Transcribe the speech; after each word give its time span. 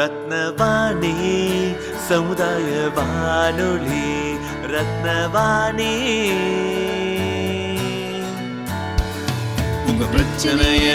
ரத்னவாணி 0.00 1.14
சமுதாய 2.08 2.88
வானொலி 2.94 4.08
ரத்னவாணி. 4.72 5.94
உங்க 9.86 10.04
பிரச்சனைய 10.14 10.86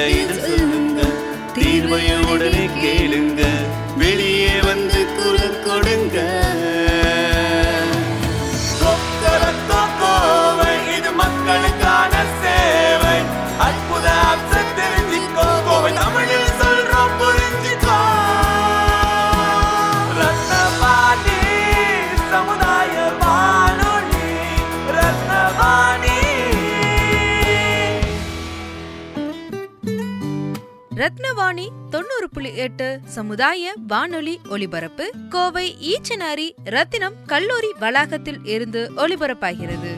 ரத்னவாணி 30.95 31.67
தொண்ணூறு 31.90 32.30
புள்ளி 32.34 32.55
எட்டு 32.55 32.99
சமுதாய 33.05 33.73
வானொலி 33.88 34.40
ஒலிபரப்பு 34.49 35.09
கோவை 35.30 35.76
ஈச்சனாரி 35.81 36.52
ரத்தினம் 36.63 37.13
கல்லூரி 37.26 37.73
வளாகத்தில் 37.80 38.40
இருந்து 38.44 38.91
ஒலிபரப்பாகிறது. 38.98 39.91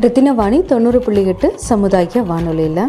ரத்தினவாணி 0.00 0.64
தொண்ணூறு 0.64 1.00
புள்ளி 1.00 1.26
எட்டு 1.26 1.52
சமுதாய 1.56 2.22
வானொலியில் 2.22 2.88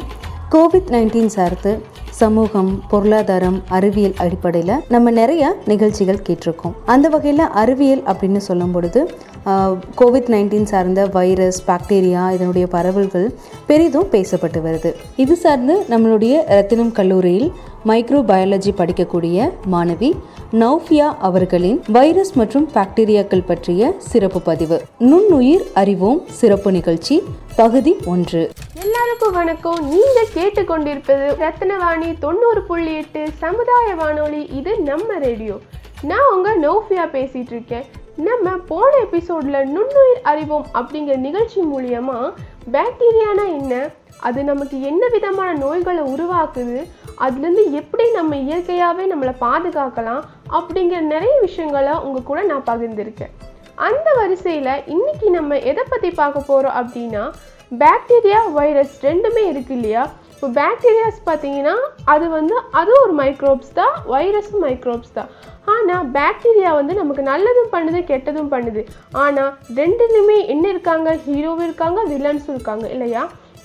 கோவிட் 0.51 0.89
நைன்டீன் 0.89 1.25
சார்ந்து 1.25 1.83
சமூகம் 2.09 2.83
பொருளாதாரம் 2.89 3.63
அறிவியல் 3.69 4.13
அடிப்படையில் 4.17 4.75
நம்ம 4.89 5.11
நிறைய 5.11 5.61
நிகழ்ச்சிகள் 5.65 6.21
கேட்டிருக்கோம். 6.29 6.73
அந்த 6.85 7.09
வகையில் 7.09 7.45
அறிவியல் 7.45 8.03
அப்படின்னு 8.03 8.37
சொல்லும் 8.37 8.71
பொழுது 8.71 9.17
கோவிட் 9.45 10.29
நைன்டீன் 10.33 10.63
சார்ந்த 10.63 11.05
வைரஸ் 11.05 11.63
பாக்டீரியா 11.67 12.31
இதனுடைய 12.31 12.67
பரவல்கள் 12.67 13.33
பெரிதும் 13.67 14.07
பேசப்பட்டு 14.11 14.59
வருது. 14.67 14.93
இது 15.15 15.35
சார்ந்து 15.35 15.85
நம்மளுடைய 15.89 16.45
ரத்தினம் 16.47 16.91
கல்லூரியில் 16.91 17.51
மைக்ரோ 17.85 18.19
பயாலஜி 18.31 18.71
படிக்கக்கூடிய 18.77 19.51
மாணவி 19.71 20.11
நௌஃபியா 20.53 21.07
அவர்களின் 21.19 21.83
வைரஸ் 21.87 22.33
மற்றும் 22.33 22.69
பாக்டீரியாக்கள் 22.73 23.45
பற்றிய 23.45 23.93
சிறப்பு 23.97 24.41
பதிவு. 24.41 24.81
நுண்ணுயிர் 24.99 25.65
அறிவோம் 25.73 26.21
சிறப்பு 26.31 26.71
நிகழ்ச்சி 26.71 27.23
பகுதி 27.55 27.95
ஒன்று. 28.05 28.51
எல்லாருக்கும் 28.83 29.33
வணக்கம். 29.33 29.89
நீங்க 29.89 30.25
கேட்டுக்கொண்டிருப்பது 30.33 31.27
ரத்னவாணி 31.43 32.19
தொண்ணூறு 32.19 32.63
புள்ளி 32.63 32.95
எட்டு 32.95 33.27
சமுதாய 33.37 33.95
வானொலி. 33.95 34.45
இது 34.45 34.79
நம்ம 34.79 35.17
ரேடியோ. 35.17 35.57
நான் 36.01 36.31
உங்க 36.35 36.49
நௌஃபியா 36.55 37.05
பேசிட்டு 37.15 37.53
இருக்கேன். 37.57 37.83
நம்ம 38.15 38.57
போன 38.57 38.97
எபிசோடில் 38.97 39.65
நுண்ணுயிர் 39.65 40.19
அறிவோம் 40.23 40.65
அப்படிங்கிற 40.73 41.17
நிகழ்ச்சி 41.17 41.61
மூலயமா 41.61 42.33
பாக்டீரியானா 42.71 43.47
என்ன 43.47 43.89
அது 44.19 44.43
நமக்கு 44.43 44.81
என்ன 44.81 45.07
விதமான 45.07 45.53
நோய்களை 45.53 46.03
உருவாக்குது 46.03 46.85
அதுலேருந்து 47.19 47.71
எப்படி 47.71 48.11
நம்ம 48.11 48.35
இயற்கையாகவே 48.35 49.13
நம்மளை 49.13 49.33
பாதுகாக்கலாம் 49.41 50.23
அப்படிங்கிற 50.49 51.01
நிறைய 51.01 51.39
விஷயங்களை 51.39 51.91
உங்கள் 51.91 52.23
கூட 52.23 52.43
நான் 52.43 52.63
பகிர்ந்திருக்கேன். 52.65 53.31
அந்த 53.75 54.13
வரிசையில் 54.15 54.83
இன்றைக்கி 54.87 55.29
நம்ம 55.29 55.57
எதை 55.59 55.83
பற்றி 55.89 56.11
பார்க்க 56.11 56.39
போகிறோம் 56.39 56.73
அப்படின்னா 56.73 57.31
பாக்டீரியா 57.79 58.51
வைரஸ் 58.51 59.05
ரெண்டுமே 59.05 59.47
இருக்கு 59.47 59.73
இல்லையா? 59.73 60.09
இப்போ 60.35 60.47
பேக்டீரியாஸ் 60.57 61.19
பார்த்தீங்கன்னா 61.27 61.75
அது 62.13 62.25
வந்து 62.37 62.55
அதுவும் 62.79 63.03
ஒரு 63.05 63.13
மைக்ரோப்ஸ் 63.19 63.71
தான் 63.77 63.93
வைரஸும் 64.13 64.63
மைக்ரோப்ஸ் 64.65 65.15
தான். 65.17 65.29
ஆனால் 65.73 66.09
பாக்டீரியா 66.17 66.71
வந்து 66.79 66.93
நமக்கு 66.99 67.23
நல்லதும் 67.29 67.71
பண்ணுது 67.75 67.99
கெட்டதும் 68.11 68.51
பண்ணுது. 68.53 68.81
ஆனால் 69.23 69.51
ரெண்டுலையுமே 69.79 70.37
என்ன 70.53 70.65
இருக்காங்க? 70.73 71.09
ஹீரோவும் 71.27 71.65
இருக்காங்க 71.67 72.01
வில்லன்ஸும் 72.11 72.55
இருக்காங்க 72.57 72.85
இல்லையா? 72.95 73.23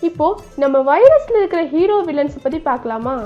இப்போ 0.08 0.26
நம்ம 0.64 0.76
வைரஸில் 0.90 1.40
இருக்கிற 1.40 1.62
ஹீரோ 1.74 1.96
வில்லன்ஸை 2.08 2.40
பற்றி 2.44 2.60
பார்க்கலாமா? 2.70 3.16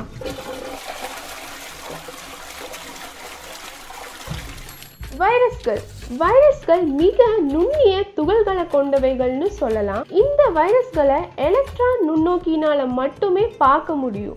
வைரஸ்கள் 5.22 5.82
வைரஸ்கள் 6.12 6.84
மிக 6.84 7.26
நுண்ணிய 7.38 8.04
துகள்களை 8.16 8.64
கொண்டவைகள்னு 8.64 9.46
சொல்லலாம். 9.46 10.04
இந்த 10.10 10.50
வைரஸ்களை 10.54 11.20
எலக்ட்ரான் 11.34 12.02
நுண்ணோக்கினால 12.08 12.86
மட்டுமே 12.86 13.46
பார்க்க 13.58 13.94
முடியும். 13.94 14.36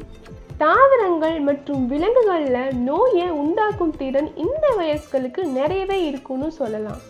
தாவரங்கள் 0.58 1.40
மற்றும் 1.40 1.88
விலங்குகளில் 1.88 2.74
நோயை 2.74 3.30
உண்டாக்கும் 3.30 3.96
திறன் 3.98 4.36
இந்த 4.36 4.68
வைரஸ்களுக்கு 4.78 5.44
நிறையவே 5.44 6.06
இருக்குன்னு 6.06 6.52
சொல்லலாம். 6.52 7.02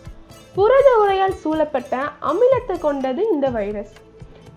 புரத 0.54 0.90
உரையால் 1.02 1.40
சூழப்பட்ட 1.44 1.96
அமிலத்தை 2.20 2.78
கொண்டது 2.78 3.28
இந்த 3.32 3.48
வைரஸ். 3.48 3.92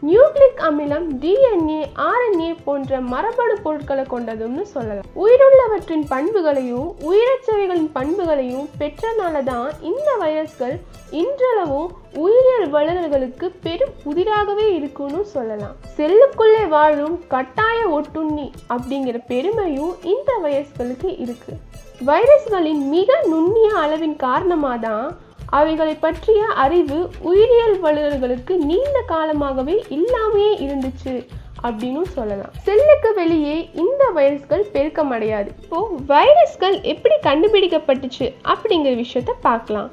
நியூக்ளிக் 0.09 0.61
அமிலம் 0.67 1.07
டிஎன்ஏ 1.23 1.81
ஆர்என்ஏ 2.05 2.49
போன்ற 2.67 2.99
மரபணு 3.11 3.55
பொருட்களை 3.65 4.03
கொண்டதும்னு 4.13 4.63
சொல்லலாம். 4.71 5.07
உயிருள்ளவற்றின் 5.23 6.05
பண்புகளையும் 6.13 6.87
உயிரச்சவைகளின் 7.09 7.91
பண்புகளையும் 7.97 8.67
பெற்றனால 8.81 9.43
தான் 9.51 9.69
இந்த 9.89 10.09
வைரஸ்கள் 10.23 10.75
இன்றளவும் 11.21 11.89
உயிரியல் 12.23 12.67
வல்லுநர்களுக்கு 12.75 13.47
பெரும் 13.65 13.95
புதிராகவே 14.03 14.67
இருக்குன்னு 14.77 15.21
சொல்லலாம். 15.35 15.75
செல்லுக்குள்ளே 15.97 16.63
வாழும் 16.75 17.17
கட்டாய 17.33 17.79
ஒட்டுண்ணி 17.97 18.47
அப்படிங்கிற 18.75 19.19
பெருமையும் 19.31 19.93
இந்த 20.13 20.31
வைரஸ்களுக்கு 20.45 21.09
இருக்கு. 21.25 21.53
வைரஸ்களின் 22.09 22.85
மிக 22.93 23.19
நுண்ணிய 23.31 23.69
அளவின் 23.81 24.15
காரணமாக 24.27 24.77
தான் 24.87 25.07
அவைகளை 25.57 25.93
பற்றிய 26.05 26.41
அறிவு 26.63 26.97
உயிரியல் 27.31 27.77
வல்லுநர்களுக்கு 27.83 28.53
நீண்ட 28.69 28.97
காலமாகவே 29.07 29.75
இல்லாமையே 29.89 30.51
இருந்துச்சு 30.65 31.15
அப்படின்னு 31.63 32.01
சொல்லலாம். 32.01 32.53
செல்லுக்கு 32.63 33.09
வெளியே 33.13 33.69
இந்த 33.73 34.03
வைரஸ்கள் 34.15 34.63
பெருக்கமடையாது. 34.73 35.49
இப்போ 35.63 35.79
வைரஸ்கள் 36.07 36.77
எப்படி 36.93 37.15
கண்டுபிடிக்கப்பட்டுச்சு 37.23 38.27
அப்படிங்கிற 38.43 38.93
விஷயத்த 39.03 39.33
பார்க்கலாம். 39.41 39.89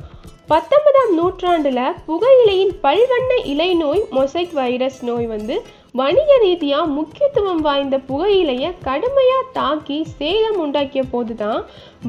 பத்தொன்பதாம் 0.46 1.12
நூற்றாண்டுல 1.18 1.80
புகையிலையின் 2.08 2.74
பல்வண்ண 2.82 3.32
இலை 3.44 3.74
நோய் 3.74 4.04
மொசைக் 4.10 4.52
வைரஸ் 4.52 5.04
நோய் 5.04 5.26
வந்து 5.26 5.56
வணிக 5.98 6.30
ரீதியாக 6.42 6.92
முக்கியத்துவம் 6.96 7.60
வாய்ந்த 7.66 7.96
புகையிலையை 8.08 8.70
கடுமையாக 8.86 9.44
தாக்கி 9.58 9.96
சேதம் 10.18 10.58
உண்டாக்கிய 10.64 11.02
போது 11.12 11.34
தான் 11.42 11.60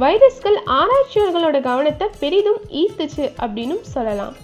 வைரஸ்கள் 0.03 0.57
ஆராய்ச்சியாளர்களோட 0.79 1.57
கவனத்தை 1.67 2.07
பெரிதும் 2.23 2.61
ஈர்த்துச்சு 2.81 3.25
அப்படின்னு 3.43 3.75
சொல்லலாம். 3.95 4.35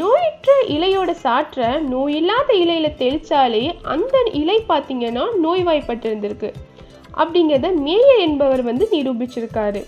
நோயற்ற 0.00 0.54
இலையோட 0.76 1.10
சாற்ற 1.24 1.66
நோயில்லாத 1.90 2.48
இலையில 2.62 2.88
தெளிச்சாலே 3.02 3.64
அந்த 3.94 4.22
இலை 4.42 4.56
பார்த்தீங்கன்னா 4.68 5.26
நோய்வாய்ப்பட்டிருந்திருக்கு. 5.44 6.50
அப்படிங்கிறத 7.22 7.68
மேயர் 7.86 8.22
என்பவர் 8.28 8.62
வந்து 8.62 8.86
நிரூபிச்சிருக்காரு. 8.92 9.82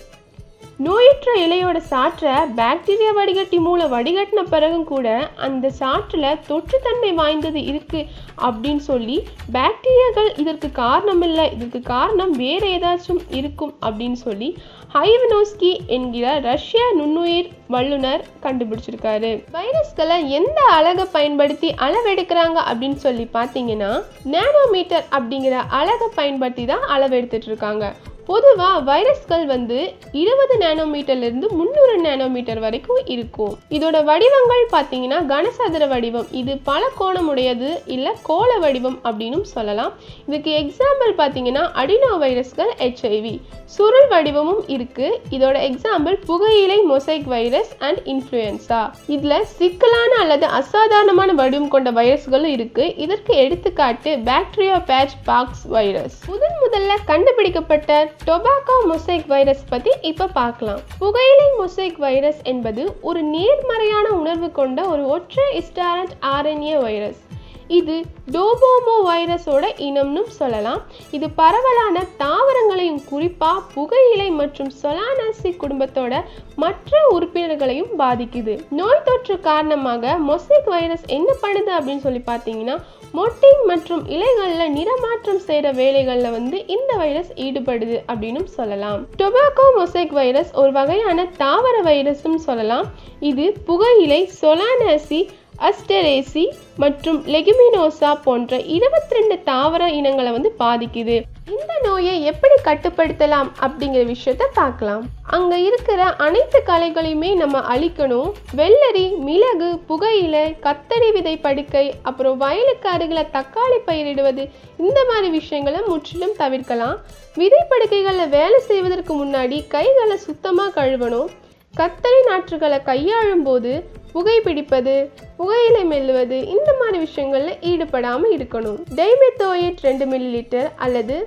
நோயற்ற 0.85 1.29
இலையோட 1.43 1.77
சாற்றை 1.91 2.33
பாக்டீரியா 2.57 3.11
வடிகட்டி 3.17 3.57
மூலம் 3.67 3.91
வடிகட்டின 3.93 4.41
பிறகும் 4.51 4.83
கூட 4.89 5.07
அந்த 5.45 5.71
சாற்றில் 5.79 6.27
தொற்றுத்தன்மை 6.49 7.09
வாய்ந்தது 7.19 7.61
இருக்குது 7.71 8.09
அப்படின்னு 8.47 8.83
சொல்லி 8.89 9.15
பாக்டீரியாக்கள் 9.55 10.29
இதற்கு 10.41 10.67
காரணம் 10.71 11.23
இல்லை. 11.27 11.45
இதற்கு 11.55 11.79
காரணம் 11.93 12.33
வேறு 12.41 12.67
ஏதாச்சும் 12.75 13.21
இருக்கும் 13.39 13.73
அப்படின்னு 13.87 14.19
சொல்லி 14.25 14.49
ஹைவனோஸ்கி 14.97 15.71
என்கிற 15.95 16.35
ரஷ்ய 16.49 16.83
நுண்ணுயிர் 16.99 17.49
வல்லுனர் 17.75 18.25
கண்டுபிடிச்சிருக்காரு. 18.45 19.31
வைரஸ்களை 19.55 20.17
எந்த 20.39 20.59
அழகை 20.75 21.05
பயன்படுத்தி 21.15 21.71
அளவெடுக்கிறாங்க 21.87 22.59
அப்படின்னு 22.71 22.99
சொல்லி 23.05 23.25
பார்த்தீங்கன்னா 23.39 23.91
நேனோமீட்டர் 24.35 25.07
அப்படிங்கிற 25.19 25.57
அழகை 25.79 26.09
பயன்படுத்தி 26.19 26.65
தான் 26.73 26.85
அளவெடுத்துட்டு 26.97 27.51
இருக்காங்க. 27.53 27.87
பொதுவாக 28.27 28.79
வைரஸ்கள் 28.87 29.45
வந்து 29.45 29.93
இருபது 30.11 30.55
நேனோமீட்டர்லேருந்து 30.57 31.47
முந்நூறு 31.49 31.95
நேனோமீட்டர் 32.01 32.59
வரைக்கும் 32.59 33.01
இருக்கும். 33.05 33.53
இதோட 33.69 33.97
வடிவங்கள் 34.09 34.63
பார்த்தீங்கன்னா 34.71 35.19
கனசதுர 35.33 35.87
வடிவம். 35.87 36.27
இது 36.31 36.57
பல 36.57 36.89
கோணமுடையது 36.99 37.69
இல்லை 37.85 38.11
கோள 38.23 38.57
வடிவம் 38.57 38.99
அப்படின்னு 39.03 39.41
சொல்லலாம். 39.41 39.93
இதுக்கு 40.27 40.51
எக்ஸாம்பிள் 40.63 41.13
பார்த்தீங்கன்னா 41.21 41.63
அடினோ 41.73 42.11
வைரஸ்கள் 42.23 42.73
ஹெச்ஐவி 42.77 43.35
சுருள் 43.65 44.07
வடிவமும் 44.07 44.67
இருக்கு. 44.67 45.07
இதோட 45.29 45.57
எக்ஸாம்பிள் 45.69 46.17
புகையிலை 46.25 46.79
மொசைக் 46.91 47.27
வைரஸ் 47.35 47.71
அண்ட் 47.79 47.99
இன்ஃப்ளூயன்ஸா 48.05 48.81
இதில் 49.07 49.47
சிக்கலான 49.57 50.11
அல்லது 50.19 50.45
அசாதாரணமான 50.45 51.33
வடிவம் 51.33 51.73
கொண்ட 51.77 51.91
வைரஸ்களும் 51.91 52.53
இருக்கு. 52.57 52.95
இதற்கு 52.95 53.35
எடுத்துக்காட்டு 53.45 54.11
பாக்டீரியா 54.29 54.83
பேட்ச் 54.85 55.17
பாக்ஸ் 55.25 55.65
வைரஸ் 55.77 56.19
முதன் 56.27 56.59
முதல்ல 56.65 56.93
கண்டுபிடிக்கப்பட்ட 57.05 58.15
டொபாக்கோ 58.25 58.75
மொசைக் 58.89 59.27
வைரஸ் 59.27 59.63
பற்றி 59.69 59.91
இப்போ 60.01 60.27
பார்க்கலாம். 60.27 60.79
புகையிலை 60.99 61.47
மொசைக் 61.59 61.97
வைரஸ் 61.97 62.41
என்பது 62.43 62.97
ஒரு 63.01 63.21
நேர்மறையான 63.21 64.09
உணர்வு 64.09 64.51
கொண்ட 64.51 64.83
ஒரு 64.83 65.07
ஒற்றை 65.07 65.45
இஸ்டாரண்ட் 65.57 66.13
ஆர்என்ஏ 66.21 66.81
வைரஸ். 66.81 67.21
இது 67.67 67.95
டோபோமோ 68.35 68.95
வைரஸோட 69.07 69.65
இனம்னு 69.87 70.23
சொல்லலாம். 70.39 70.81
இது 71.11 71.27
பரவலான 71.29 72.03
தாவரங்களையும் 72.21 73.01
குறிப்பாக 73.09 73.63
புகையிலை 73.73 74.29
மற்றும் 74.41 74.71
சொலானாசி 74.81 75.51
குடும்பத்தோட 75.63 76.21
மற்ற 76.55 76.99
உறுப்பினர்களையும் 77.15 77.91
பாதிக்குது. 77.99 78.53
நோய் 78.69 79.03
தொற்று 79.03 79.39
காரணமாக 79.39 80.13
மொசைக் 80.29 80.69
வைரஸ் 80.75 81.05
என்ன 81.17 81.29
பண்ணுது 81.41 81.73
அப்படின்னு 81.77 82.05
சொல்லி 82.05 82.21
பார்த்தீங்கன்னா 82.31 82.77
மொட்டிங் 83.17 83.61
மற்றும் 83.65 84.01
இலைகளில் 84.15 84.73
நிறமாற்றம் 84.77 85.43
செய்கிற 85.47 85.67
வேலைகளில் 85.71 86.35
வந்து 86.37 86.57
இந்த 86.75 86.91
வைரஸ் 86.95 87.31
ஈடுபடுது 87.45 87.97
அப்படின்னு 88.11 88.43
சொல்லலாம். 88.57 89.01
டொபாக்கோ 89.21 89.65
மொசைக் 89.79 90.15
வைரஸ் 90.19 90.51
ஒரு 90.53 90.71
வகையான 90.71 91.25
தாவர 91.37 91.75
வைரஸ்னு 91.89 92.39
சொல்லலாம். 92.49 92.87
இது 93.19 93.45
புகையிலை 93.65 94.31
சொலானாசி 94.41 95.21
அஸ்டரேசி 95.67 96.43
மற்றும் 96.81 97.19
லெகுமினோசா 97.33 98.09
போன்ற 98.25 98.59
இருபத்தி 98.75 99.15
ரெண்டு 99.15 99.35
தாவர 99.49 99.83
இனங்களை 99.99 100.31
வந்து 100.31 100.49
பாதிக்குது. 100.59 101.15
இந்த 101.55 101.73
நோயை 101.83 102.23
எப்படி 102.31 102.55
கட்டுப்படுத்தலாம் 102.67 103.49
அப்படிங்கிற 103.65 104.01
விஷயத்த 104.13 104.45
பார்க்கலாம். 104.59 105.03
அங்க 105.37 105.53
இருக்கிற 105.67 106.01
அனைத்து 106.25 106.59
கலைகளையுமே 106.69 107.31
நம்ம 107.41 107.61
அழிக்கணும். 107.75 108.29
வெள்ளரி 108.59 109.05
மிளகு 109.27 109.69
புகையிலை 109.89 110.45
கத்தரி 110.65 111.09
விதை 111.17 111.35
படுக்கை 111.37 111.85
அப்புறம் 112.09 112.37
வயலுக்கு 112.43 112.89
அருகில் 112.89 113.31
தக்காளி 113.37 113.79
பயிரிடுவது 113.87 114.45
இந்த 114.77 114.99
மாதிரி 115.09 115.29
விஷயங்களை 115.39 115.81
முற்றிலும் 115.87 116.37
தவிர்க்கலாம். 116.43 116.97
விதை 117.41 117.63
படுக்கைகளில் 117.73 118.33
வேலை 118.37 118.59
செய்வதற்கு 118.69 119.25
முன்னாடி 119.25 119.59
கைகளை 119.75 120.17
சுத்தமாக 120.17 120.75
கழுவணும். 120.81 121.29
கத்தரின் 121.79 122.29
நாற்றுகளை 122.29 122.77
கையாளும் 122.87 123.43
போது 123.47 123.71
புகைப்பிடிப்பது 124.13 124.93
புகையிலை 125.39 125.81
மெல்லுவது 125.91 126.37
இந்த 126.53 126.69
மாதிரி 126.79 126.97
விஷயங்களில் 127.03 127.59
ஈடுபடாமல் 127.71 128.33
இருக்கணும். 128.37 128.79
டைமெத்தோயேட் 128.99 129.83
ரெண்டு 129.87 130.05
மில்லி 130.11 130.31
லிட்டர் 130.37 130.69
அல்லது 130.85 131.17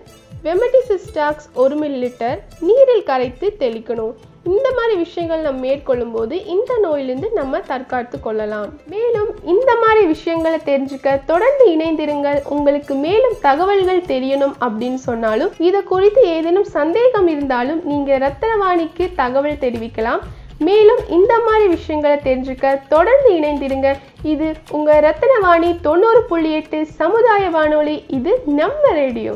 வெமட்டிசிஸ்டாக்ஸ் 0.47 1.47
ஒரு 1.63 1.77
மில்லி 1.83 2.01
லிட்டர் 2.05 2.39
நீரில் 2.69 3.09
கரைத்து 3.11 3.47
தெளிக்கணும். 3.63 4.13
இந்த 4.55 4.69
மாதிரி 4.77 4.95
விஷயங்கள் 5.05 5.45
நம்ம 5.47 5.61
மேற்கொள்ளும் 5.67 6.13
போது 6.17 6.35
இந்த 6.55 6.73
நோயிலிருந்து 6.85 7.29
நம்ம 7.39 7.61
தற்காத்து 7.71 8.17
கொள்ளலாம். 8.27 8.71
மேலும் 8.93 9.31
இந்த 9.55 9.71
மாதிரி 9.83 10.03
விஷயங்களை 10.15 10.59
தெரிஞ்சுக்க 10.71 11.09
தொடர்ந்து 11.31 11.65
இணைந்திருங்கள். 11.75 12.41
உங்களுக்கு 12.57 12.95
மேலும் 13.07 13.37
தகவல்கள் 13.47 14.03
தெரியணும் 14.13 14.57
அப்படின்னு 14.67 15.01
சொன்னாலும் 15.09 15.55
இதை 15.69 15.83
குறித்து 15.93 16.23
ஏதேனும் 16.37 16.71
சந்தேகம் 16.79 17.31
இருந்தாலும் 17.35 17.83
நீங்கள் 17.93 18.23
ரத்தனவாணிக்கு 18.27 19.07
தகவல் 19.23 19.63
தெரிவிக்கலாம். 19.67 20.23
மேலும் 20.67 21.03
இந்த 21.19 21.33
மாதிரி 21.47 21.67
விஷயங்களை 21.77 22.17
தெரிஞ்சுக்க 22.25 22.73
தொடர்ந்து 22.89 23.31
இணைந்திருங்க. 23.33 23.91
இது 24.33 24.49
உங்கள் 24.71 25.03
ரத்தனவாணி 25.07 25.71
தொண்ணூறு 25.81 26.23
புள்ளி 26.31 26.53
எட்டு 26.53 26.87
சமுதாய 27.01 27.45
வானொலி. 27.57 27.97
இது 28.19 28.43
நம்ம 28.61 28.93
ரேடியோ. 29.03 29.35